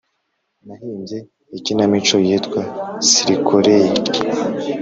nahimbye 0.65 1.17
ikinamico 1.57 2.15
yitwa 2.27 2.61
“sirikoreye”, 3.07 3.89